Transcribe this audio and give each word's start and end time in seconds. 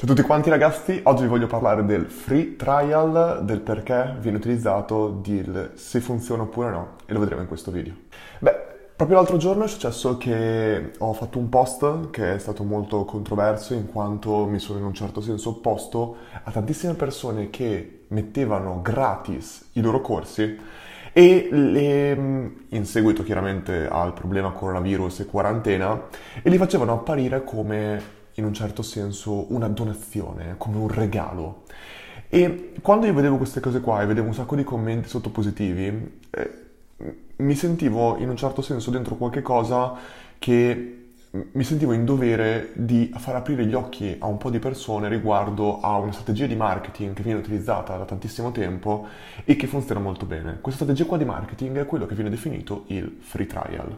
Ciao 0.00 0.08
a 0.08 0.14
tutti 0.14 0.24
quanti 0.24 0.48
ragazzi, 0.48 1.00
oggi 1.02 1.22
vi 1.22 1.28
voglio 1.28 1.48
parlare 1.48 1.84
del 1.84 2.06
free 2.06 2.54
trial, 2.54 3.40
del 3.42 3.58
perché 3.58 4.14
viene 4.20 4.36
utilizzato, 4.36 5.18
del 5.20 5.72
se 5.74 5.98
funziona 5.98 6.44
oppure 6.44 6.70
no 6.70 6.88
e 7.04 7.12
lo 7.12 7.18
vedremo 7.18 7.40
in 7.40 7.48
questo 7.48 7.72
video. 7.72 7.94
Beh, 8.38 8.54
proprio 8.94 9.16
l'altro 9.16 9.38
giorno 9.38 9.64
è 9.64 9.66
successo 9.66 10.16
che 10.16 10.92
ho 10.96 11.12
fatto 11.14 11.40
un 11.40 11.48
post 11.48 12.10
che 12.10 12.36
è 12.36 12.38
stato 12.38 12.62
molto 12.62 13.04
controverso 13.06 13.74
in 13.74 13.86
quanto 13.90 14.46
mi 14.46 14.60
sono 14.60 14.78
in 14.78 14.84
un 14.84 14.94
certo 14.94 15.20
senso 15.20 15.48
opposto 15.48 16.18
a 16.44 16.48
tantissime 16.52 16.94
persone 16.94 17.50
che 17.50 18.04
mettevano 18.06 18.80
gratis 18.80 19.70
i 19.72 19.80
loro 19.80 20.00
corsi 20.00 20.60
e 21.12 21.48
le, 21.50 22.10
in 22.68 22.84
seguito 22.84 23.24
chiaramente 23.24 23.88
al 23.88 24.12
problema 24.12 24.52
coronavirus 24.52 25.18
e 25.18 25.26
quarantena 25.26 26.02
e 26.40 26.48
li 26.50 26.56
facevano 26.56 26.92
apparire 26.92 27.42
come 27.42 28.17
in 28.38 28.44
un 28.44 28.54
certo 28.54 28.82
senso 28.82 29.52
una 29.52 29.68
donazione, 29.68 30.54
come 30.58 30.76
un 30.78 30.88
regalo. 30.88 31.62
E 32.28 32.72
quando 32.82 33.06
io 33.06 33.14
vedevo 33.14 33.36
queste 33.36 33.60
cose 33.60 33.80
qua 33.80 34.02
e 34.02 34.06
vedevo 34.06 34.26
un 34.26 34.34
sacco 34.34 34.54
di 34.54 34.64
commenti 34.64 35.08
sotto 35.08 35.30
positivi, 35.30 36.20
eh, 36.30 36.66
mi 37.36 37.54
sentivo 37.54 38.16
in 38.18 38.28
un 38.28 38.36
certo 38.36 38.62
senso 38.62 38.90
dentro 38.90 39.16
qualche 39.16 39.42
cosa 39.42 39.94
che 40.38 40.97
mi 41.30 41.62
sentivo 41.62 41.92
in 41.92 42.06
dovere 42.06 42.70
di 42.74 43.12
far 43.14 43.36
aprire 43.36 43.66
gli 43.66 43.74
occhi 43.74 44.16
a 44.18 44.26
un 44.26 44.38
po' 44.38 44.48
di 44.48 44.58
persone 44.58 45.08
riguardo 45.08 45.80
a 45.80 45.98
una 45.98 46.12
strategia 46.12 46.46
di 46.46 46.56
marketing 46.56 47.14
che 47.14 47.22
viene 47.22 47.38
utilizzata 47.38 47.98
da 47.98 48.06
tantissimo 48.06 48.50
tempo 48.50 49.06
e 49.44 49.54
che 49.54 49.66
funziona 49.66 50.00
molto 50.00 50.24
bene. 50.24 50.58
Questa 50.62 50.84
strategia 50.84 51.06
qua 51.06 51.18
di 51.18 51.26
marketing 51.26 51.80
è 51.80 51.86
quello 51.86 52.06
che 52.06 52.14
viene 52.14 52.30
definito 52.30 52.84
il 52.86 53.18
free 53.20 53.44
trial. 53.44 53.94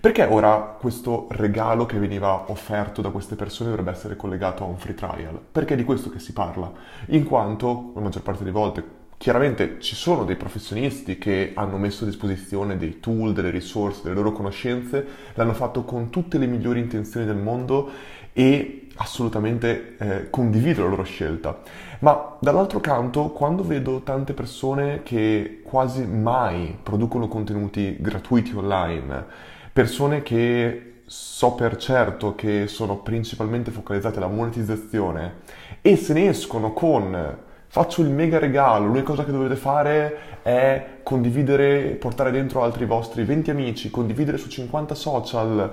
Perché 0.00 0.22
ora 0.22 0.76
questo 0.78 1.26
regalo 1.30 1.84
che 1.84 1.98
veniva 1.98 2.48
offerto 2.48 3.02
da 3.02 3.10
queste 3.10 3.34
persone 3.34 3.70
dovrebbe 3.70 3.90
essere 3.90 4.14
collegato 4.14 4.62
a 4.62 4.68
un 4.68 4.76
free 4.76 4.94
trial? 4.94 5.40
Perché 5.50 5.74
è 5.74 5.76
di 5.76 5.82
questo 5.82 6.10
che 6.10 6.20
si 6.20 6.32
parla, 6.32 6.70
in 7.06 7.24
quanto 7.24 7.90
la 7.96 8.00
maggior 8.02 8.22
parte 8.22 8.44
delle 8.44 8.56
volte 8.56 8.97
Chiaramente 9.18 9.80
ci 9.80 9.96
sono 9.96 10.24
dei 10.24 10.36
professionisti 10.36 11.18
che 11.18 11.50
hanno 11.56 11.76
messo 11.76 12.04
a 12.04 12.06
disposizione 12.06 12.76
dei 12.76 13.00
tool, 13.00 13.32
delle 13.32 13.50
risorse, 13.50 14.02
delle 14.04 14.14
loro 14.14 14.30
conoscenze, 14.30 15.04
l'hanno 15.34 15.54
fatto 15.54 15.82
con 15.82 16.08
tutte 16.08 16.38
le 16.38 16.46
migliori 16.46 16.78
intenzioni 16.78 17.26
del 17.26 17.36
mondo 17.36 17.90
e 18.32 18.86
assolutamente 18.94 19.96
eh, 19.98 20.30
condivido 20.30 20.84
la 20.84 20.90
loro 20.90 21.02
scelta. 21.02 21.58
Ma 21.98 22.36
dall'altro 22.38 22.78
canto, 22.78 23.30
quando 23.30 23.64
vedo 23.64 24.02
tante 24.02 24.34
persone 24.34 25.02
che 25.02 25.62
quasi 25.64 26.06
mai 26.06 26.78
producono 26.80 27.26
contenuti 27.26 27.96
gratuiti 27.98 28.54
online, 28.54 29.26
persone 29.72 30.22
che 30.22 31.00
so 31.04 31.54
per 31.54 31.76
certo 31.76 32.36
che 32.36 32.68
sono 32.68 32.98
principalmente 32.98 33.72
focalizzate 33.72 34.18
alla 34.18 34.28
monetizzazione 34.28 35.38
e 35.82 35.96
se 35.96 36.12
ne 36.12 36.28
escono 36.28 36.72
con 36.72 37.46
faccio 37.70 38.02
il 38.02 38.08
mega 38.08 38.38
regalo, 38.38 38.86
l'unica 38.86 39.04
cosa 39.04 39.24
che 39.24 39.30
dovete 39.30 39.56
fare 39.56 40.40
è 40.42 40.86
condividere, 41.02 41.96
portare 42.00 42.30
dentro 42.30 42.62
altri 42.62 42.86
vostri 42.86 43.24
20 43.24 43.50
amici, 43.50 43.90
condividere 43.90 44.38
su 44.38 44.48
50 44.48 44.94
social 44.94 45.70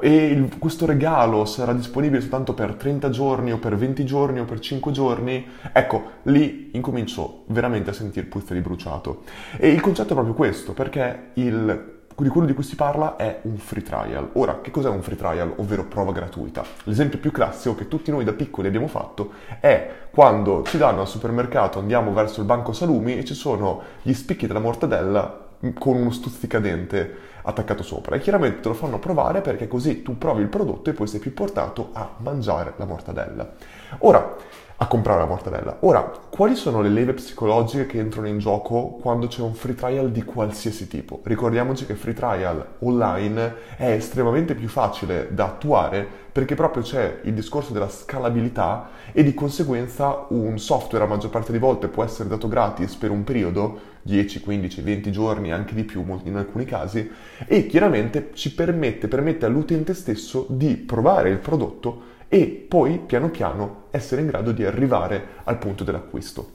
e 0.00 0.26
il, 0.26 0.58
questo 0.58 0.86
regalo 0.86 1.44
sarà 1.44 1.72
disponibile 1.72 2.20
soltanto 2.20 2.52
per 2.52 2.74
30 2.74 3.10
giorni 3.10 3.52
o 3.52 3.58
per 3.58 3.76
20 3.76 4.04
giorni 4.04 4.40
o 4.40 4.44
per 4.44 4.58
5 4.58 4.92
giorni, 4.92 5.46
ecco, 5.72 6.02
lì 6.24 6.70
incomincio 6.72 7.44
veramente 7.46 7.90
a 7.90 7.92
sentire 7.92 8.26
puzza 8.26 8.52
di 8.52 8.60
bruciato. 8.60 9.22
E 9.56 9.68
il 9.68 9.80
concetto 9.80 10.10
è 10.10 10.14
proprio 10.14 10.34
questo, 10.34 10.72
perché 10.72 11.30
il 11.34 11.94
quindi 12.16 12.32
quello 12.32 12.48
di 12.48 12.54
cui 12.54 12.64
si 12.64 12.76
parla 12.76 13.16
è 13.16 13.40
un 13.42 13.58
free 13.58 13.82
trial. 13.82 14.30
Ora, 14.32 14.62
che 14.62 14.70
cos'è 14.70 14.88
un 14.88 15.02
free 15.02 15.18
trial, 15.18 15.52
ovvero 15.56 15.84
prova 15.84 16.12
gratuita? 16.12 16.64
L'esempio 16.84 17.18
più 17.18 17.30
classico 17.30 17.74
che 17.74 17.88
tutti 17.88 18.10
noi 18.10 18.24
da 18.24 18.32
piccoli 18.32 18.68
abbiamo 18.68 18.88
fatto 18.88 19.32
è 19.60 20.06
quando 20.10 20.62
ci 20.62 20.78
danno 20.78 21.02
al 21.02 21.08
supermercato, 21.08 21.78
andiamo 21.78 22.14
verso 22.14 22.40
il 22.40 22.46
banco 22.46 22.72
salumi 22.72 23.18
e 23.18 23.24
ci 23.26 23.34
sono 23.34 23.82
gli 24.00 24.14
spicchi 24.14 24.46
della 24.46 24.60
mortadella 24.60 25.44
con 25.78 25.96
uno 25.96 26.10
stuzzicadente 26.10 27.34
attaccato 27.42 27.82
sopra 27.82 28.16
e 28.16 28.20
chiaramente 28.20 28.60
te 28.60 28.68
lo 28.68 28.74
fanno 28.74 28.98
provare 28.98 29.42
perché 29.42 29.68
così 29.68 30.02
tu 30.02 30.16
provi 30.16 30.40
il 30.40 30.48
prodotto 30.48 30.88
e 30.88 30.94
poi 30.94 31.06
sei 31.06 31.20
più 31.20 31.34
portato 31.34 31.90
a 31.92 32.12
mangiare 32.18 32.72
la 32.76 32.86
mortadella. 32.86 33.52
Ora, 33.98 34.36
a 34.78 34.86
comprare 34.88 35.20
la 35.20 35.26
mortadella. 35.26 35.78
Ora, 35.80 36.02
quali 36.28 36.54
sono 36.54 36.82
le 36.82 36.90
leve 36.90 37.14
psicologiche 37.14 37.86
che 37.86 37.98
entrano 37.98 38.28
in 38.28 38.38
gioco 38.38 38.98
quando 39.00 39.26
c'è 39.26 39.40
un 39.40 39.54
free 39.54 39.74
trial 39.74 40.10
di 40.10 40.22
qualsiasi 40.22 40.86
tipo? 40.86 41.20
Ricordiamoci 41.24 41.86
che 41.86 41.94
free 41.94 42.12
trial 42.12 42.64
online 42.80 43.54
è 43.76 43.90
estremamente 43.90 44.54
più 44.54 44.68
facile 44.68 45.28
da 45.32 45.46
attuare 45.46 46.06
perché 46.30 46.54
proprio 46.54 46.82
c'è 46.82 47.20
il 47.22 47.32
discorso 47.32 47.72
della 47.72 47.88
scalabilità 47.88 48.90
e 49.12 49.22
di 49.22 49.32
conseguenza 49.32 50.26
un 50.28 50.58
software 50.58 51.04
a 51.04 51.08
maggior 51.08 51.30
parte 51.30 51.52
di 51.52 51.58
volte 51.58 51.88
può 51.88 52.04
essere 52.04 52.28
dato 52.28 52.46
gratis 52.46 52.94
per 52.96 53.10
un 53.10 53.24
periodo 53.24 53.94
10, 54.02 54.40
15, 54.40 54.82
20 54.82 55.10
giorni, 55.10 55.52
anche 55.52 55.74
di 55.74 55.84
più 55.84 56.04
in 56.24 56.36
alcuni 56.36 56.66
casi, 56.66 57.10
e 57.46 57.66
chiaramente 57.66 58.30
ci 58.34 58.54
permette, 58.54 59.08
permette 59.08 59.46
all'utente 59.46 59.94
stesso 59.94 60.46
di 60.50 60.76
provare 60.76 61.30
il 61.30 61.38
prodotto 61.38 62.14
e 62.28 62.46
poi 62.46 62.98
piano 62.98 63.30
piano 63.30 63.84
essere 63.90 64.20
in 64.20 64.26
grado 64.26 64.52
di 64.52 64.64
arrivare 64.64 65.26
al 65.44 65.58
punto 65.58 65.84
dell'acquisto. 65.84 66.52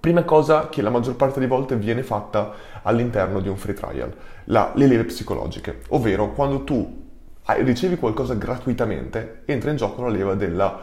Prima 0.00 0.24
cosa 0.24 0.68
che 0.68 0.82
la 0.82 0.90
maggior 0.90 1.16
parte 1.16 1.38
delle 1.38 1.50
volte 1.50 1.76
viene 1.76 2.02
fatta 2.02 2.52
all'interno 2.82 3.40
di 3.40 3.48
un 3.48 3.56
free 3.56 3.74
trial, 3.74 4.14
la, 4.46 4.72
le 4.74 4.86
leve 4.86 5.04
psicologiche, 5.04 5.82
ovvero 5.88 6.32
quando 6.32 6.64
tu 6.64 7.02
ricevi 7.46 7.96
qualcosa 7.96 8.34
gratuitamente 8.34 9.42
entra 9.44 9.70
in 9.70 9.76
gioco 9.76 10.02
la 10.02 10.08
leva 10.08 10.34
della 10.34 10.80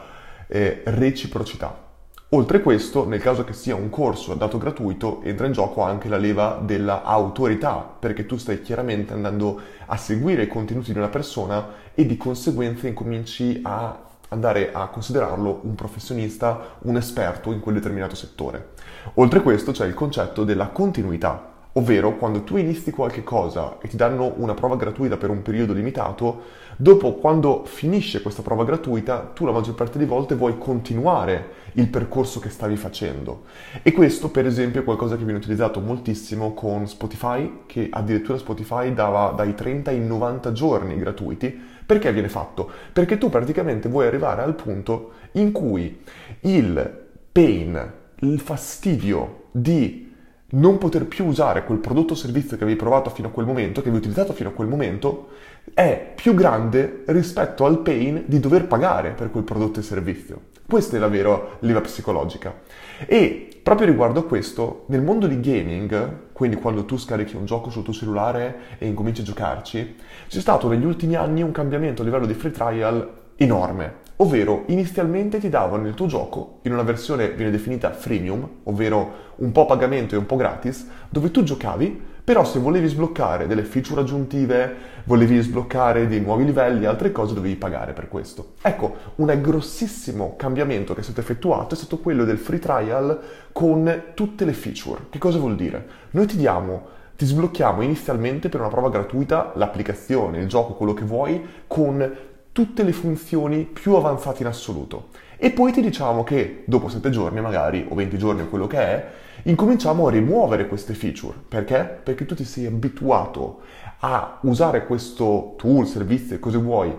eh, 0.47 0.81
reciprocità. 0.85 1.89
Oltre 2.33 2.61
questo, 2.61 3.05
nel 3.05 3.19
caso 3.19 3.43
che 3.43 3.51
sia 3.51 3.75
un 3.75 3.89
corso 3.89 4.35
dato 4.35 4.57
gratuito, 4.57 5.21
entra 5.23 5.47
in 5.47 5.51
gioco 5.51 5.81
anche 5.81 6.07
la 6.07 6.17
leva 6.17 6.61
dell'autorità, 6.63 7.95
perché 7.99 8.25
tu 8.25 8.37
stai 8.37 8.61
chiaramente 8.61 9.11
andando 9.11 9.59
a 9.85 9.97
seguire 9.97 10.43
i 10.43 10.47
contenuti 10.47 10.93
di 10.93 10.97
una 10.97 11.09
persona 11.09 11.67
e 11.93 12.05
di 12.05 12.15
conseguenza 12.15 12.87
incominci 12.87 13.59
a 13.63 13.99
andare 14.33 14.71
a 14.71 14.87
considerarlo 14.87 15.59
un 15.63 15.75
professionista, 15.75 16.77
un 16.83 16.95
esperto 16.95 17.51
in 17.51 17.59
quel 17.59 17.75
determinato 17.75 18.15
settore. 18.15 18.69
Oltre 19.15 19.39
a 19.39 19.41
questo 19.41 19.73
c'è 19.73 19.85
il 19.85 19.93
concetto 19.93 20.45
della 20.45 20.67
continuità, 20.67 21.49
ovvero 21.73 22.15
quando 22.15 22.43
tu 22.43 22.55
inizi 22.55 22.91
qualche 22.91 23.23
cosa 23.23 23.77
e 23.81 23.89
ti 23.89 23.97
danno 23.97 24.33
una 24.37 24.53
prova 24.53 24.77
gratuita 24.77 25.17
per 25.17 25.31
un 25.31 25.41
periodo 25.41 25.73
limitato, 25.73 26.43
dopo 26.77 27.15
quando 27.15 27.65
finisce 27.65 28.21
questa 28.21 28.41
prova 28.41 28.63
gratuita, 28.63 29.31
tu 29.33 29.45
la 29.45 29.51
maggior 29.51 29.75
parte 29.75 29.97
delle 29.97 30.09
volte 30.09 30.35
vuoi 30.35 30.57
continuare 30.57 31.59
il 31.73 31.89
percorso 31.89 32.39
che 32.39 32.49
stavi 32.49 32.77
facendo. 32.77 33.43
E 33.83 33.91
questo, 33.91 34.29
per 34.29 34.45
esempio, 34.45 34.79
è 34.79 34.85
qualcosa 34.85 35.17
che 35.17 35.23
viene 35.23 35.39
utilizzato 35.39 35.81
moltissimo 35.81 36.53
con 36.53 36.87
Spotify, 36.87 37.63
che 37.65 37.89
addirittura 37.91 38.37
Spotify 38.37 38.93
dava 38.93 39.31
dai 39.31 39.53
30 39.55 39.89
ai 39.89 39.99
90 39.99 40.53
giorni 40.53 40.95
gratuiti 40.95 41.70
perché 41.91 42.13
viene 42.13 42.29
fatto? 42.29 42.71
Perché 42.93 43.17
tu 43.17 43.29
praticamente 43.29 43.89
vuoi 43.89 44.07
arrivare 44.07 44.41
al 44.41 44.55
punto 44.55 45.11
in 45.33 45.51
cui 45.51 46.01
il 46.39 46.99
pain, 47.29 47.91
il 48.19 48.39
fastidio 48.39 49.47
di 49.51 50.09
non 50.51 50.77
poter 50.77 51.05
più 51.05 51.25
usare 51.25 51.65
quel 51.65 51.79
prodotto 51.79 52.13
o 52.13 52.15
servizio 52.15 52.55
che 52.55 52.63
avevi 52.63 52.79
provato 52.79 53.09
fino 53.09 53.27
a 53.27 53.31
quel 53.31 53.45
momento, 53.45 53.81
che 53.81 53.89
avevi 53.89 54.05
utilizzato 54.05 54.31
fino 54.31 54.47
a 54.47 54.53
quel 54.53 54.69
momento, 54.69 55.31
è 55.73 56.13
più 56.15 56.33
grande 56.33 57.03
rispetto 57.07 57.65
al 57.65 57.79
pain 57.79 58.23
di 58.25 58.39
dover 58.39 58.67
pagare 58.67 59.09
per 59.09 59.29
quel 59.29 59.43
prodotto 59.43 59.81
e 59.81 59.83
servizio. 59.83 60.41
Questa 60.71 60.95
è 60.95 60.99
la 60.99 61.09
vera 61.09 61.57
leva 61.59 61.81
psicologica. 61.81 62.61
E 63.05 63.59
proprio 63.61 63.87
riguardo 63.87 64.21
a 64.21 64.23
questo, 64.23 64.85
nel 64.85 65.01
mondo 65.01 65.27
di 65.27 65.41
gaming, 65.41 66.29
quindi 66.31 66.55
quando 66.55 66.85
tu 66.85 66.95
scarichi 66.95 67.35
un 67.35 67.43
gioco 67.43 67.69
sul 67.69 67.83
tuo 67.83 67.91
cellulare 67.91 68.77
e 68.77 68.87
incominci 68.87 69.19
a 69.19 69.25
giocarci, 69.25 69.97
c'è 70.29 70.39
stato 70.39 70.69
negli 70.69 70.85
ultimi 70.85 71.15
anni 71.15 71.41
un 71.41 71.51
cambiamento 71.51 72.03
a 72.03 72.05
livello 72.05 72.25
di 72.25 72.33
free 72.33 72.53
trial 72.53 73.09
enorme. 73.35 73.95
Ovvero, 74.21 74.65
inizialmente 74.67 75.39
ti 75.39 75.49
davano 75.49 75.87
il 75.87 75.95
tuo 75.95 76.05
gioco 76.05 76.59
in 76.63 76.73
una 76.73 76.83
versione 76.83 77.31
viene 77.31 77.49
definita 77.49 77.91
freemium, 77.91 78.47
ovvero 78.65 79.29
un 79.37 79.51
po' 79.51 79.65
pagamento 79.65 80.13
e 80.13 80.19
un 80.19 80.27
po' 80.27 80.35
gratis, 80.35 80.87
dove 81.09 81.31
tu 81.31 81.41
giocavi, 81.41 81.99
però 82.23 82.45
se 82.45 82.59
volevi 82.59 82.87
sbloccare 82.87 83.47
delle 83.47 83.63
feature 83.63 84.01
aggiuntive, 84.01 84.75
volevi 85.05 85.41
sbloccare 85.41 86.07
dei 86.07 86.21
nuovi 86.21 86.45
livelli, 86.45 86.85
altre 86.85 87.11
cose, 87.11 87.33
dovevi 87.33 87.55
pagare 87.55 87.93
per 87.93 88.09
questo. 88.09 88.53
Ecco, 88.61 88.95
un 89.15 89.35
grossissimo 89.41 90.35
cambiamento 90.37 90.93
che 90.93 90.99
è 90.99 91.03
stato 91.03 91.19
effettuato 91.19 91.73
è 91.73 91.77
stato 91.77 91.97
quello 91.97 92.23
del 92.23 92.37
free 92.37 92.59
trial 92.59 93.19
con 93.51 94.03
tutte 94.13 94.45
le 94.45 94.53
feature. 94.53 95.05
Che 95.09 95.17
cosa 95.17 95.39
vuol 95.39 95.55
dire? 95.55 95.87
Noi 96.11 96.27
ti 96.27 96.37
diamo 96.37 96.99
ti 97.21 97.27
sblocchiamo 97.27 97.83
inizialmente 97.83 98.49
per 98.49 98.61
una 98.61 98.69
prova 98.69 98.89
gratuita 98.89 99.51
l'applicazione, 99.53 100.39
il 100.39 100.47
gioco, 100.47 100.73
quello 100.73 100.95
che 100.95 101.05
vuoi, 101.05 101.39
con 101.67 102.17
tutte 102.51 102.83
le 102.83 102.91
funzioni 102.91 103.63
più 103.63 103.95
avanzate 103.95 104.41
in 104.41 104.47
assoluto. 104.47 105.09
E 105.37 105.51
poi 105.51 105.71
ti 105.71 105.81
diciamo 105.81 106.23
che 106.23 106.63
dopo 106.65 106.89
7 106.89 107.09
giorni 107.09 107.41
magari, 107.41 107.85
o 107.87 107.95
20 107.95 108.17
giorni 108.17 108.41
o 108.41 108.47
quello 108.47 108.67
che 108.67 108.77
è, 108.77 109.07
incominciamo 109.43 110.07
a 110.07 110.11
rimuovere 110.11 110.67
queste 110.67 110.93
feature. 110.93 111.35
Perché? 111.47 111.99
Perché 112.03 112.25
tu 112.25 112.35
ti 112.35 112.43
sei 112.43 112.65
abituato 112.65 113.61
a 113.99 114.39
usare 114.41 114.85
questo 114.85 115.55
tool, 115.57 115.87
servizio, 115.87 116.39
cosa 116.39 116.59
vuoi, 116.59 116.93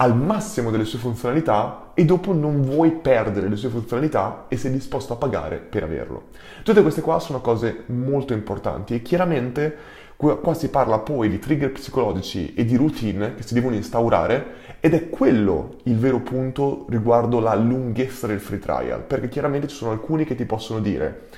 al 0.00 0.16
massimo 0.16 0.70
delle 0.70 0.84
sue 0.84 0.98
funzionalità 0.98 1.90
e 1.94 2.04
dopo 2.04 2.32
non 2.32 2.62
vuoi 2.62 2.92
perdere 2.92 3.48
le 3.48 3.56
sue 3.56 3.68
funzionalità 3.68 4.44
e 4.48 4.56
sei 4.56 4.70
disposto 4.70 5.14
a 5.14 5.16
pagare 5.16 5.56
per 5.56 5.82
averlo. 5.82 6.26
Tutte 6.62 6.82
queste 6.82 7.00
qua 7.00 7.18
sono 7.18 7.40
cose 7.40 7.84
molto 7.86 8.32
importanti 8.32 8.94
e 8.94 9.02
chiaramente 9.02 9.76
qua 10.18 10.52
si 10.54 10.68
parla 10.68 10.98
poi 10.98 11.28
di 11.28 11.38
trigger 11.38 11.70
psicologici 11.70 12.52
e 12.54 12.64
di 12.64 12.74
routine 12.74 13.36
che 13.36 13.44
si 13.44 13.54
devono 13.54 13.76
instaurare 13.76 14.76
ed 14.80 14.92
è 14.92 15.08
quello 15.08 15.76
il 15.84 15.96
vero 15.96 16.18
punto 16.18 16.86
riguardo 16.88 17.38
la 17.38 17.54
lunghezza 17.54 18.26
del 18.26 18.40
free 18.40 18.58
trial, 18.58 19.02
perché 19.02 19.28
chiaramente 19.28 19.68
ci 19.68 19.76
sono 19.76 19.92
alcuni 19.92 20.24
che 20.24 20.34
ti 20.34 20.44
possono 20.44 20.80
dire 20.80 21.28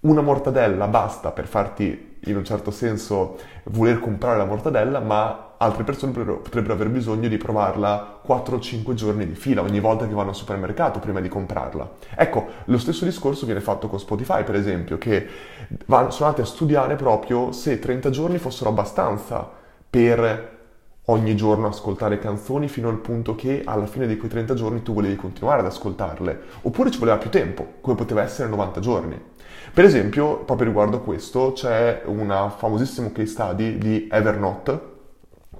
una 0.00 0.20
mortadella 0.20 0.86
basta 0.86 1.30
per 1.30 1.46
farti 1.46 2.18
in 2.24 2.36
un 2.36 2.44
certo 2.44 2.70
senso 2.70 3.38
voler 3.64 3.98
comprare 3.98 4.36
la 4.36 4.44
mortadella, 4.44 5.00
ma 5.00 5.49
altre 5.62 5.84
persone 5.84 6.12
potrebbero, 6.12 6.72
aver 6.72 6.88
bisogno 6.88 7.28
di 7.28 7.36
provarla 7.36 8.20
4-5 8.26 8.94
giorni 8.94 9.26
di 9.26 9.34
fila 9.34 9.60
ogni 9.60 9.78
volta 9.78 10.06
che 10.06 10.14
vanno 10.14 10.30
al 10.30 10.34
supermercato 10.34 11.00
prima 11.00 11.20
di 11.20 11.28
comprarla. 11.28 11.90
Ecco, 12.16 12.46
lo 12.64 12.78
stesso 12.78 13.04
discorso 13.04 13.44
viene 13.44 13.60
fatto 13.60 13.86
con 13.88 13.98
Spotify, 13.98 14.42
per 14.42 14.54
esempio, 14.54 14.96
che 14.96 15.26
sono 15.86 16.08
andati 16.20 16.40
a 16.40 16.46
studiare 16.46 16.96
proprio 16.96 17.52
se 17.52 17.78
30 17.78 18.08
giorni 18.08 18.38
fossero 18.38 18.70
abbastanza 18.70 19.48
per 19.90 20.58
ogni 21.06 21.36
giorno 21.36 21.66
ascoltare 21.66 22.18
canzoni 22.18 22.68
fino 22.68 22.88
al 22.88 22.98
punto 22.98 23.34
che 23.34 23.62
alla 23.64 23.86
fine 23.86 24.06
di 24.06 24.16
quei 24.16 24.30
30 24.30 24.54
giorni 24.54 24.82
tu 24.82 24.94
volevi 24.94 25.16
continuare 25.16 25.60
ad 25.60 25.66
ascoltarle, 25.66 26.40
oppure 26.62 26.90
ci 26.90 26.98
voleva 26.98 27.18
più 27.18 27.28
tempo, 27.28 27.74
come 27.82 27.96
poteva 27.96 28.22
essere 28.22 28.48
90 28.48 28.80
giorni. 28.80 29.20
Per 29.74 29.84
esempio, 29.84 30.38
proprio 30.38 30.68
riguardo 30.68 31.00
questo, 31.00 31.52
c'è 31.52 32.02
un 32.06 32.50
famosissimo 32.56 33.12
case 33.12 33.26
study 33.26 33.76
di 33.76 34.08
Evernote, 34.10 34.89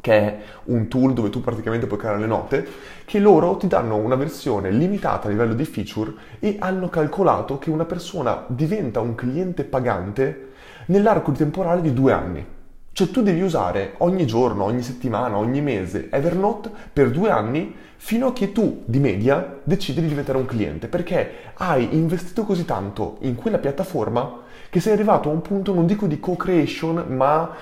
che 0.01 0.13
è 0.13 0.39
un 0.65 0.89
tool 0.89 1.13
dove 1.13 1.31
tu 1.31 1.41
praticamente 1.41 1.87
puoi 1.87 1.99
creare 1.99 2.19
le 2.19 2.27
note, 2.27 2.67
che 3.05 3.19
loro 3.19 3.57
ti 3.57 3.67
danno 3.67 3.97
una 3.97 4.15
versione 4.15 4.71
limitata 4.71 5.29
a 5.29 5.31
livello 5.31 5.55
di 5.55 5.65
feature 5.65 6.13
e 6.39 6.57
hanno 6.59 6.89
calcolato 6.89 7.59
che 7.59 7.71
una 7.71 7.85
persona 7.85 8.45
diventa 8.49 9.01
un 9.01 9.15
cliente 9.15 9.65
pagante 9.65 10.49
nell'arco 10.87 11.33
temporale 11.33 11.81
di 11.81 11.93
due 11.93 12.13
anni. 12.13 12.47
Cioè 12.93 13.11
tu 13.11 13.23
devi 13.23 13.41
usare 13.41 13.95
ogni 13.99 14.27
giorno, 14.27 14.65
ogni 14.65 14.83
settimana, 14.83 15.37
ogni 15.37 15.61
mese 15.61 16.09
Evernote 16.11 16.71
per 16.93 17.11
due 17.11 17.31
anni 17.31 17.75
fino 17.97 18.29
a 18.29 18.33
che 18.33 18.51
tu 18.51 18.83
di 18.87 18.99
media 18.99 19.61
decidi 19.63 20.01
di 20.01 20.09
diventare 20.09 20.39
un 20.39 20.47
cliente 20.47 20.89
perché 20.89 21.53
hai 21.55 21.95
investito 21.95 22.45
così 22.45 22.65
tanto 22.65 23.19
in 23.21 23.35
quella 23.35 23.59
piattaforma 23.59 24.41
che 24.71 24.81
sei 24.81 24.95
arrivato 24.95 25.29
a 25.29 25.33
un 25.33 25.43
punto 25.43 25.75
non 25.75 25.85
dico 25.85 26.07
di 26.07 26.19
co-creation 26.19 27.05
ma 27.09 27.55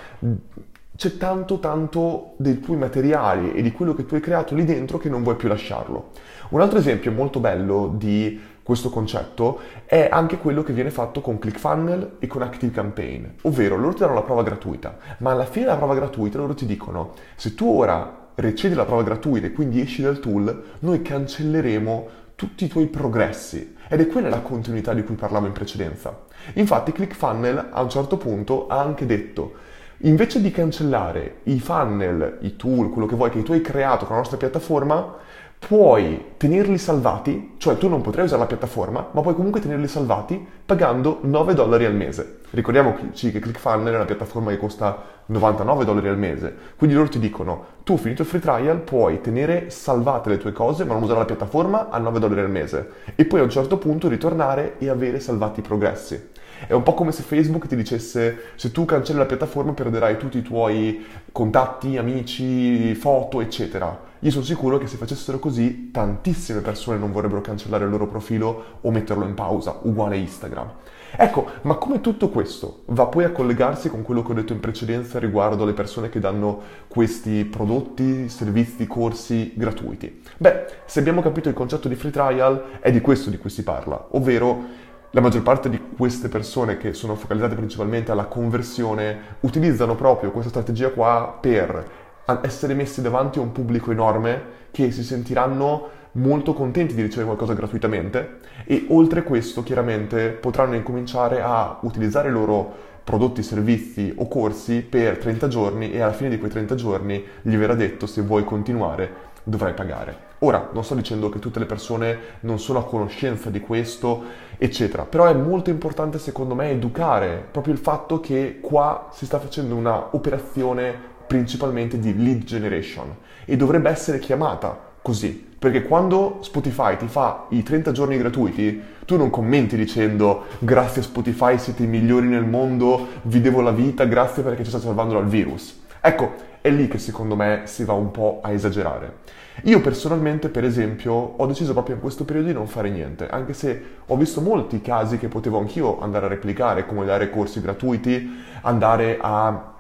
c'è 0.99 1.17
tanto 1.17 1.61
tanto 1.61 2.33
dei 2.39 2.59
tuoi 2.59 2.77
materiali 2.77 3.53
e 3.53 3.63
di 3.63 3.71
quello 3.71 3.95
che 3.95 4.05
tu 4.05 4.17
hai 4.17 4.21
creato 4.21 4.57
lì 4.57 4.65
dentro 4.65 4.99
che 4.99 5.09
non 5.09 5.23
vuoi 5.23 5.37
più 5.37 5.47
lasciarlo. 5.47 6.11
Un 6.49 6.61
altro 6.61 6.81
esempio 6.81 7.13
molto 7.13 7.39
bello 7.39 7.95
di 7.97 8.41
questo 8.65 8.91
concetto 8.91 9.61
è 9.85 10.09
anche 10.11 10.39
quello 10.39 10.65
che 10.65 10.73
viene 10.73 10.91
fatto 10.91 11.21
con 11.21 11.39
ClickFunnel 11.39 12.17
e 12.19 12.27
con 12.27 12.43
ActiveCampaign, 12.43 13.27
ovvero 13.43 13.77
loro 13.77 13.93
ti 13.93 14.01
danno 14.01 14.15
la 14.15 14.23
prova 14.23 14.43
gratuita, 14.43 14.99
ma 15.19 15.31
alla 15.31 15.45
fine 15.45 15.67
della 15.67 15.77
prova 15.77 15.95
gratuita 15.95 16.39
loro 16.39 16.55
ti 16.55 16.67
dicono 16.67 17.13
se 17.37 17.55
tu 17.55 17.69
ora 17.69 18.31
recedi 18.35 18.75
la 18.75 18.85
prova 18.85 19.05
gratuita 19.05 19.47
e 19.47 19.53
quindi 19.53 19.81
esci 19.81 20.03
dal 20.03 20.19
tool, 20.19 20.65
noi 20.81 21.01
cancelleremo 21.01 22.09
tutti 22.35 22.65
i 22.65 22.69
tuoi 22.69 22.89
progressi 22.89 23.77
ed 23.89 24.01
è 24.01 24.09
quella 24.09 24.29
la 24.29 24.41
continuità 24.41 24.95
di 24.95 25.05
cui 25.05 25.15
parlavo 25.15 25.47
in 25.47 25.53
precedenza. 25.53 26.25
Infatti 26.55 26.91
ClickFunnel 26.91 27.69
a 27.71 27.83
un 27.83 27.89
certo 27.89 28.17
punto 28.17 28.67
ha 28.67 28.81
anche 28.81 29.07
detto 29.07 29.67
invece 30.03 30.41
di 30.41 30.51
cancellare 30.51 31.39
i 31.45 31.59
funnel, 31.59 32.39
i 32.41 32.57
tool, 32.57 32.91
quello 32.91 33.07
che 33.07 33.17
vuoi 33.17 33.31
che 33.31 33.43
tu 33.43 33.53
hai 33.53 33.61
creato 33.61 34.05
con 34.05 34.15
la 34.15 34.21
nostra 34.21 34.37
piattaforma, 34.37 35.17
puoi 35.59 36.35
tenerli 36.37 36.79
salvati, 36.79 37.55
cioè 37.59 37.77
tu 37.77 37.89
non 37.89 38.01
potrai 38.01 38.25
usare 38.25 38.41
la 38.41 38.47
piattaforma, 38.47 39.09
ma 39.11 39.21
puoi 39.21 39.35
comunque 39.35 39.61
tenerli 39.61 39.89
salvati 39.89 40.47
pagando 40.65 41.19
9 41.23 41.55
dollari 41.55 41.85
al 41.85 41.95
mese. 41.95 42.39
Ricordiamoci 42.51 43.33
che 43.33 43.41
ClickFunnels 43.41 43.93
è 43.93 43.97
una 43.97 44.05
piattaforma 44.05 44.51
che 44.51 44.59
costa 44.59 45.17
99 45.27 45.85
dollari 45.85 46.09
al 46.09 46.17
mese, 46.17 46.55
quindi 46.77 46.95
loro 46.95 47.09
ti 47.09 47.19
dicono 47.19 47.77
tu 47.83 47.99
finito 47.99 48.23
il 48.23 48.29
free 48.29 48.41
trial 48.41 48.79
puoi 48.79 49.21
tenere 49.21 49.69
salvate 49.69 50.31
le 50.31 50.39
tue 50.39 50.53
cose 50.53 50.85
ma 50.85 50.95
non 50.95 51.03
usare 51.03 51.19
la 51.19 51.25
piattaforma 51.27 51.91
a 51.91 51.99
9 51.99 52.19
dollari 52.19 52.41
al 52.41 52.51
mese 52.51 52.91
e 53.15 53.27
poi 53.27 53.41
a 53.41 53.43
un 53.43 53.51
certo 53.51 53.77
punto 53.77 54.09
ritornare 54.09 54.77
e 54.79 54.89
avere 54.89 55.21
salvati 55.21 55.61
i 55.61 55.63
progressi. 55.63 56.31
È 56.67 56.73
un 56.73 56.83
po' 56.83 56.95
come 56.95 57.13
se 57.13 57.23
Facebook 57.23 57.67
ti 57.67 57.77
dicesse 57.77 58.53
se 58.57 58.73
tu 58.73 58.85
cancelli 58.85 59.19
la 59.19 59.27
piattaforma 59.27 59.73
perderai 59.73 60.17
tutti 60.17 60.39
i 60.39 60.43
tuoi 60.43 61.05
contatti, 61.31 61.97
amici, 61.97 62.95
foto, 62.95 63.41
eccetera. 63.41 64.07
Io 64.21 64.31
sono 64.33 64.45
sicuro 64.45 64.79
che 64.79 64.89
se 64.89 64.97
facessero 64.97 65.39
così 65.39 65.91
tantissime 65.93 66.61
persone 66.61 66.99
non 66.99 67.13
vorrebbero 67.13 67.41
cancellare 67.41 67.85
il 67.85 67.91
loro 67.91 68.09
profilo 68.09 68.79
o 68.81 68.91
metterlo 68.91 69.25
in 69.25 69.35
pausa, 69.35 69.79
uguale 69.83 70.17
Instagram. 70.17 70.71
Ecco, 71.17 71.47
ma 71.63 71.77
come 71.77 72.01
tutto 72.01 72.29
questo 72.29 72.83
va 72.87 73.07
poi 73.07 73.25
a 73.25 73.31
collegarsi 73.31 73.89
con 73.89 74.03
quello 74.03 74.23
che 74.23 74.33
ho 74.33 74.35
detto 74.35 74.53
in 74.53 74.61
precedenza 74.61 75.19
riguardo 75.19 75.63
alle 75.63 75.73
persone 75.73 76.11
che 76.11 76.19
danno 76.19 76.61
questi 76.89 77.45
prodotti, 77.45 78.29
servizi, 78.29 78.87
corsi 78.87 79.53
gratuiti? 79.55 80.21
Beh, 80.37 80.67
se 80.85 80.99
abbiamo 80.99 81.23
capito 81.23 81.49
il 81.49 81.55
concetto 81.55 81.89
di 81.89 81.95
free 81.95 82.11
trial, 82.11 82.81
è 82.81 82.91
di 82.91 83.01
questo 83.01 83.31
di 83.31 83.39
cui 83.39 83.51
si 83.51 83.63
parla, 83.63 84.09
ovvero 84.11 84.87
la 85.13 85.21
maggior 85.23 85.43
parte 85.43 85.71
di 85.71 85.81
queste 85.97 86.29
persone 86.29 86.77
che 86.77 86.93
sono 86.93 87.15
focalizzate 87.15 87.55
principalmente 87.55 88.11
alla 88.13 88.27
conversione 88.27 89.37
utilizzano 89.41 89.95
proprio 89.95 90.31
questa 90.31 90.51
strategia 90.51 90.91
qua 90.91 91.39
per 91.41 92.07
essere 92.43 92.75
messi 92.75 93.01
davanti 93.01 93.39
a 93.39 93.43
un 93.43 93.53
pubblico 93.53 93.91
enorme 93.91 94.57
che 94.71 94.91
si 94.91 95.03
sentiranno 95.03 95.97
molto 96.13 96.53
contenti 96.53 96.95
di 96.95 97.01
ricevere 97.01 97.27
qualcosa 97.27 97.55
gratuitamente 97.55 98.41
e 98.65 98.85
oltre 98.89 99.23
questo 99.23 99.63
chiaramente 99.63 100.29
potranno 100.29 100.75
incominciare 100.75 101.41
a 101.41 101.79
utilizzare 101.83 102.29
i 102.29 102.33
loro 102.33 102.87
prodotti, 103.03 103.43
servizi 103.43 104.13
o 104.19 104.29
corsi 104.29 104.83
per 104.83 105.17
30 105.17 105.49
giorni 105.49 105.91
e 105.91 106.03
alla 106.03 106.13
fine 106.13 106.29
di 106.29 106.39
quei 106.39 106.51
30 106.51 106.75
giorni 106.75 107.25
gli 107.41 107.57
verrà 107.57 107.75
detto 107.75 108.05
se 108.07 108.21
vuoi 108.21 108.45
continuare 108.45 109.11
dovrai 109.49 109.73
pagare. 109.73 110.27
Ora, 110.41 110.69
non 110.73 110.85
sto 110.85 110.95
dicendo 110.95 111.31
che 111.31 111.39
tutte 111.39 111.59
le 111.59 111.65
persone 111.65 112.19
non 112.41 112.59
sono 112.59 112.79
a 112.79 112.85
conoscenza 112.85 113.51
di 113.51 113.61
questo, 113.61 114.23
eccetera, 114.59 115.05
però 115.05 115.25
è 115.25 115.33
molto 115.33 115.71
importante 115.71 116.19
secondo 116.19 116.55
me 116.55 116.71
educare 116.71 117.47
proprio 117.51 117.73
il 117.73 117.81
fatto 117.81 118.21
che 118.21 118.59
qua 118.61 119.09
si 119.13 119.25
sta 119.25 119.39
facendo 119.39 119.75
una 119.75 120.15
operazione 120.15 120.95
principalmente 121.27 121.99
di 121.99 122.17
lead 122.17 122.45
generation 122.45 123.15
e 123.45 123.57
dovrebbe 123.57 123.91
essere 123.91 124.19
chiamata 124.19 124.87
così, 125.01 125.47
perché 125.59 125.83
quando 125.83 126.39
Spotify 126.43 126.97
ti 126.97 127.07
fa 127.07 127.47
i 127.51 127.63
30 127.63 127.93
giorni 127.93 128.19
gratuiti, 128.19 128.81
tu 129.07 129.17
non 129.17 129.31
commenti 129.31 129.77
dicendo 129.77 130.45
grazie 130.59 131.03
Spotify 131.03 131.59
siete 131.59 131.83
i 131.83 131.87
migliori 131.87 132.27
nel 132.27 132.45
mondo, 132.45 133.07
vi 133.23 133.41
devo 133.41 133.63
la 133.63 133.71
vita, 133.71 134.05
grazie 134.05 134.43
perché 134.43 134.63
ci 134.63 134.71
sta 134.71 134.79
salvando 134.79 135.15
dal 135.15 135.27
virus. 135.27 135.87
Ecco, 136.01 136.47
è 136.61 136.71
lì 136.71 136.89
che 136.89 136.99
secondo 136.99 137.37
me 137.37 137.63
si 137.65 137.85
va 137.85 137.93
un 137.93 138.11
po' 138.11 138.41
a 138.43 138.51
esagerare. 138.51 139.37
Io 139.65 139.81
personalmente, 139.81 140.49
per 140.49 140.65
esempio, 140.65 141.13
ho 141.13 141.47
deciso 141.47 141.73
proprio 141.73 141.97
in 141.97 142.01
questo 142.01 142.25
periodo 142.25 142.49
di 142.49 142.55
non 142.55 142.69
fare 142.69 142.91
niente, 142.91 143.29
anche 143.29 143.53
se 143.53 143.83
ho 144.07 144.17
visto 144.17 144.41
molti 144.41 144.81
casi 144.81 145.19
che 145.19 145.29
potevo 145.29 145.59
anch'io 145.59 146.01
andare 146.01 146.27
a 146.27 146.29
replicare, 146.29 146.87
come 146.87 147.05
dare 147.05 147.31
corsi 147.31 147.61
gratuiti, 147.61 148.45
andare 148.63 149.19
a 149.21 149.75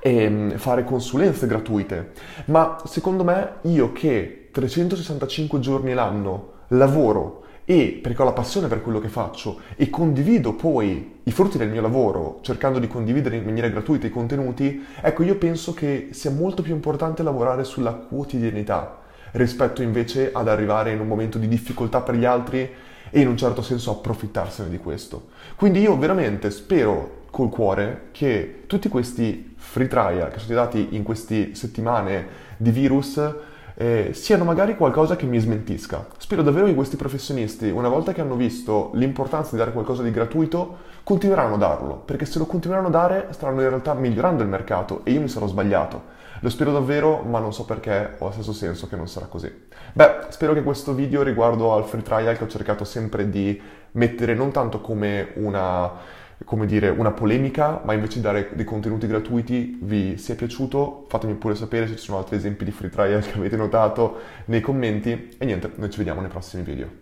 ehm, 0.00 0.56
fare 0.56 0.84
consulenze 0.84 1.46
gratuite. 1.46 2.12
Ma 2.46 2.78
secondo 2.84 3.22
me, 3.22 3.54
io 3.62 3.92
che 3.92 4.48
365 4.50 5.60
giorni 5.60 5.94
l'anno 5.94 6.50
lavoro 6.68 7.41
e 7.64 8.00
perché 8.02 8.22
ho 8.22 8.24
la 8.24 8.32
passione 8.32 8.66
per 8.66 8.82
quello 8.82 8.98
che 8.98 9.08
faccio 9.08 9.60
e 9.76 9.88
condivido 9.88 10.54
poi 10.54 11.20
i 11.22 11.30
frutti 11.30 11.58
del 11.58 11.68
mio 11.68 11.80
lavoro 11.80 12.40
cercando 12.42 12.78
di 12.78 12.88
condividere 12.88 13.36
in 13.36 13.44
maniera 13.44 13.68
gratuita 13.68 14.06
i 14.06 14.10
contenuti, 14.10 14.84
ecco 15.00 15.22
io 15.22 15.36
penso 15.36 15.72
che 15.74 16.08
sia 16.10 16.30
molto 16.30 16.62
più 16.62 16.74
importante 16.74 17.22
lavorare 17.22 17.64
sulla 17.64 17.92
quotidianità 17.92 19.00
rispetto 19.32 19.82
invece 19.82 20.30
ad 20.32 20.48
arrivare 20.48 20.92
in 20.92 21.00
un 21.00 21.06
momento 21.06 21.38
di 21.38 21.48
difficoltà 21.48 22.00
per 22.00 22.16
gli 22.16 22.24
altri 22.24 22.70
e 23.10 23.20
in 23.20 23.28
un 23.28 23.36
certo 23.36 23.62
senso 23.62 23.90
approfittarsene 23.90 24.68
di 24.68 24.78
questo. 24.78 25.28
Quindi 25.56 25.80
io 25.80 25.96
veramente 25.96 26.50
spero 26.50 27.20
col 27.30 27.48
cuore 27.48 28.08
che 28.12 28.64
tutti 28.66 28.88
questi 28.88 29.54
free 29.56 29.88
trial 29.88 30.30
che 30.30 30.38
sono 30.38 30.52
stati 30.52 30.78
dati 30.82 30.96
in 30.96 31.02
queste 31.02 31.54
settimane 31.54 32.26
di 32.56 32.70
virus 32.70 33.20
eh, 33.74 34.10
siano 34.12 34.44
magari 34.44 34.76
qualcosa 34.76 35.16
che 35.16 35.26
mi 35.26 35.38
smentisca. 35.38 36.06
Spero 36.18 36.42
davvero 36.42 36.66
che 36.66 36.74
questi 36.74 36.96
professionisti, 36.96 37.70
una 37.70 37.88
volta 37.88 38.12
che 38.12 38.20
hanno 38.20 38.36
visto 38.36 38.90
l'importanza 38.94 39.52
di 39.52 39.58
dare 39.58 39.72
qualcosa 39.72 40.02
di 40.02 40.10
gratuito, 40.10 40.90
continueranno 41.04 41.54
a 41.54 41.58
darlo, 41.58 41.96
perché 41.96 42.24
se 42.24 42.38
lo 42.38 42.46
continueranno 42.46 42.88
a 42.88 42.92
dare 42.92 43.26
staranno 43.30 43.62
in 43.62 43.68
realtà 43.68 43.94
migliorando 43.94 44.42
il 44.42 44.48
mercato 44.48 45.00
e 45.04 45.12
io 45.12 45.20
mi 45.20 45.28
sarò 45.28 45.46
sbagliato. 45.46 46.20
Lo 46.40 46.48
spero 46.48 46.72
davvero, 46.72 47.22
ma 47.22 47.38
non 47.38 47.52
so 47.52 47.64
perché 47.64 48.16
ho 48.18 48.26
lo 48.26 48.32
stesso 48.32 48.52
senso 48.52 48.88
che 48.88 48.96
non 48.96 49.06
sarà 49.06 49.26
così. 49.26 49.52
Beh, 49.92 50.26
spero 50.30 50.52
che 50.54 50.64
questo 50.64 50.92
video 50.92 51.22
riguardo 51.22 51.72
al 51.72 51.84
free 51.84 52.02
trial 52.02 52.36
che 52.36 52.44
ho 52.44 52.48
cercato 52.48 52.84
sempre 52.84 53.30
di 53.30 53.60
mettere 53.92 54.34
non 54.34 54.50
tanto 54.50 54.80
come 54.80 55.28
una 55.34 55.90
come 56.44 56.66
dire, 56.66 56.88
una 56.88 57.12
polemica, 57.12 57.80
ma 57.84 57.92
invece 57.92 58.16
di 58.16 58.22
dare 58.22 58.50
dei 58.54 58.64
contenuti 58.64 59.06
gratuiti 59.06 59.78
vi 59.80 60.16
sia 60.18 60.34
piaciuto, 60.34 61.06
fatemi 61.08 61.34
pure 61.34 61.54
sapere 61.54 61.86
se 61.88 61.96
ci 61.96 62.04
sono 62.04 62.18
altri 62.18 62.36
esempi 62.36 62.64
di 62.64 62.70
free 62.70 62.90
trial 62.90 63.22
che 63.26 63.38
avete 63.38 63.56
notato 63.56 64.20
nei 64.46 64.60
commenti 64.60 65.30
e 65.38 65.44
niente, 65.44 65.70
noi 65.76 65.90
ci 65.90 65.98
vediamo 65.98 66.20
nei 66.20 66.30
prossimi 66.30 66.62
video. 66.62 67.00